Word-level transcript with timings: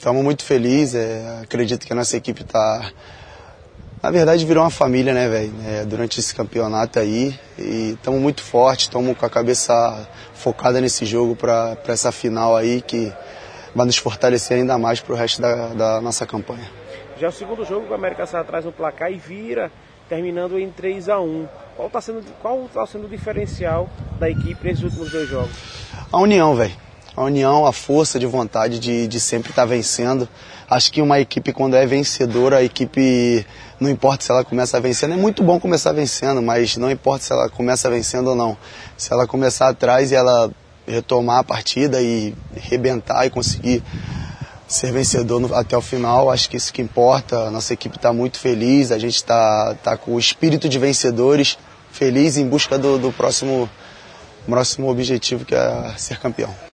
Estamos 0.00 0.24
muito 0.24 0.42
felizes, 0.46 0.94
é, 0.94 1.42
acredito 1.42 1.86
que 1.86 1.92
a 1.92 1.96
nossa 1.96 2.16
equipe 2.16 2.40
está. 2.40 2.90
Na 4.02 4.10
verdade, 4.10 4.46
virou 4.46 4.64
uma 4.64 4.70
família, 4.70 5.12
né, 5.12 5.28
velho? 5.28 5.52
É, 5.68 5.84
durante 5.84 6.18
esse 6.18 6.34
campeonato 6.34 6.98
aí. 6.98 7.38
E 7.58 7.90
estamos 7.90 8.18
muito 8.18 8.42
fortes, 8.42 8.86
estamos 8.86 9.14
com 9.14 9.26
a 9.26 9.28
cabeça 9.28 10.08
focada 10.32 10.80
nesse 10.80 11.04
jogo 11.04 11.36
para 11.36 11.76
essa 11.86 12.10
final 12.10 12.56
aí 12.56 12.80
que 12.80 13.12
vai 13.74 13.84
nos 13.84 13.98
fortalecer 13.98 14.56
ainda 14.56 14.78
mais 14.78 15.00
para 15.00 15.12
o 15.12 15.16
resto 15.18 15.42
da, 15.42 15.66
da, 15.74 16.00
nossa 16.00 16.24
campanha. 16.24 16.66
Já 17.18 17.26
é 17.26 17.28
o 17.28 17.32
segundo 17.32 17.62
jogo, 17.66 17.90
o 17.90 17.94
América 17.94 18.24
sai 18.24 18.40
atrás 18.40 18.64
no 18.64 18.72
placar 18.72 19.12
e 19.12 19.18
vira, 19.18 19.70
terminando 20.08 20.58
em 20.58 20.70
3 20.70 21.10
a 21.10 21.20
1 21.20 21.46
Qual 21.76 21.88
está 21.88 22.00
sendo, 22.00 22.24
qual 22.40 22.70
tá 22.72 22.86
sendo 22.86 23.04
o 23.04 23.08
diferencial 23.08 23.86
da 24.18 24.30
equipe 24.30 24.66
nesses 24.66 24.82
últimos 24.82 25.12
dois 25.12 25.28
jogos? 25.28 25.52
A 26.10 26.18
união, 26.18 26.54
velho 26.54 26.89
a 27.16 27.24
união, 27.24 27.66
a 27.66 27.72
força 27.72 28.18
de 28.18 28.26
vontade 28.26 28.78
de, 28.78 29.06
de 29.06 29.20
sempre 29.20 29.50
estar 29.50 29.62
tá 29.62 29.66
vencendo. 29.66 30.28
Acho 30.68 30.92
que 30.92 31.02
uma 31.02 31.18
equipe, 31.18 31.52
quando 31.52 31.74
é 31.74 31.84
vencedora, 31.84 32.58
a 32.58 32.62
equipe, 32.62 33.44
não 33.80 33.90
importa 33.90 34.24
se 34.24 34.30
ela 34.30 34.44
começa 34.44 34.80
vencendo, 34.80 35.14
é 35.14 35.16
muito 35.16 35.42
bom 35.42 35.58
começar 35.58 35.92
vencendo, 35.92 36.40
mas 36.40 36.76
não 36.76 36.90
importa 36.90 37.24
se 37.24 37.32
ela 37.32 37.48
começa 37.48 37.90
vencendo 37.90 38.28
ou 38.28 38.36
não. 38.36 38.56
Se 38.96 39.12
ela 39.12 39.26
começar 39.26 39.68
atrás 39.68 40.12
e 40.12 40.14
ela 40.14 40.50
retomar 40.86 41.38
a 41.38 41.44
partida 41.44 42.00
e 42.00 42.34
rebentar 42.54 43.26
e 43.26 43.30
conseguir 43.30 43.82
ser 44.68 44.92
vencedor 44.92 45.40
no, 45.40 45.52
até 45.54 45.76
o 45.76 45.80
final, 45.80 46.30
acho 46.30 46.48
que 46.48 46.56
isso 46.56 46.72
que 46.72 46.80
importa. 46.80 47.48
A 47.48 47.50
nossa 47.50 47.74
equipe 47.74 47.96
está 47.96 48.12
muito 48.12 48.38
feliz, 48.38 48.92
a 48.92 48.98
gente 48.98 49.16
está 49.16 49.74
tá 49.82 49.96
com 49.96 50.14
o 50.14 50.18
espírito 50.18 50.68
de 50.68 50.78
vencedores, 50.78 51.58
feliz 51.90 52.36
em 52.36 52.46
busca 52.46 52.78
do, 52.78 52.96
do 52.96 53.12
próximo, 53.12 53.68
próximo 54.46 54.88
objetivo 54.88 55.44
que 55.44 55.54
é 55.56 55.94
ser 55.96 56.18
campeão. 56.20 56.54